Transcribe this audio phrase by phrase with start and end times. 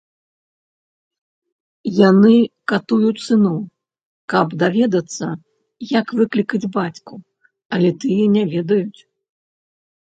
[2.09, 2.35] Яны
[2.73, 3.59] катуюць сыноў,
[4.35, 5.25] каб даведацца,
[5.99, 7.13] як выклікаць бацьку,
[7.77, 8.99] але тыя не выдаюць.